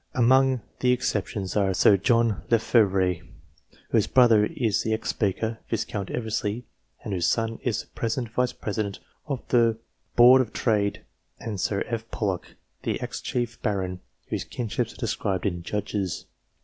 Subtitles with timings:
[0.15, 3.17] Among these exceptions are Sir John Lefevre,
[3.91, 6.65] whose brother is the ex Speaker, Viscount Eversley,
[7.03, 9.77] and whose son is the present Vice President of the
[10.15, 11.03] Board of Trade;
[11.39, 12.09] and Sir F.
[12.09, 16.25] Pollock, the ex Chief Baron, whose kinships are described in" JUDGES."